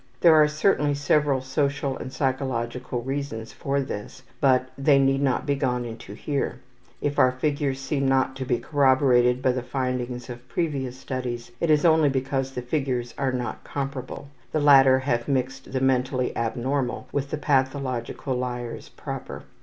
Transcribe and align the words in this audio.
There 0.21 0.33
are 0.33 0.47
certainly 0.47 0.95
several 0.95 1.41
social 1.41 1.95
and 1.95 2.11
psychological 2.11 3.03
reasons 3.03 3.53
for 3.53 3.81
this, 3.81 4.23
but 4.39 4.69
they 4.75 4.97
need 4.97 5.21
not 5.21 5.45
be 5.45 5.53
gone 5.53 5.85
into 5.85 6.15
here. 6.15 6.57
If 7.01 7.19
our 7.19 7.31
figures 7.33 7.79
seem 7.79 8.07
not 8.07 8.35
to 8.37 8.43
be 8.45 8.57
corroborated 8.57 9.43
by 9.43 9.51
the 9.51 9.61
findings 9.61 10.27
of 10.27 10.49
previous 10.49 10.97
students 10.97 11.51
it 11.59 11.69
is 11.69 11.85
only 11.85 12.09
because 12.09 12.53
the 12.53 12.63
figures 12.63 13.13
are 13.15 13.31
not 13.31 13.63
comparable 13.63 14.29
the 14.51 14.59
latter 14.59 14.97
have 14.97 15.27
mixed 15.27 15.71
the 15.71 15.81
mentally 15.81 16.35
abnormal 16.35 17.07
with 17.11 17.29
the 17.29 17.37
pathological 17.37 18.33
liars 18.35 18.89
proper. 18.89 19.43